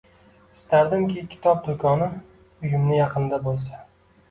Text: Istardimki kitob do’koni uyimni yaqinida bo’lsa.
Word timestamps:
Istardimki 0.53 1.25
kitob 1.35 1.61
do’koni 1.67 2.09
uyimni 2.15 3.01
yaqinida 3.03 3.43
bo’lsa. 3.49 3.87